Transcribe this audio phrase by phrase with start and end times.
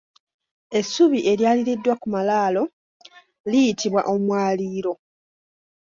[0.79, 2.63] Essubi eryaliriddwa ku malaalo
[3.49, 4.93] liyitibwa Omwaliiro.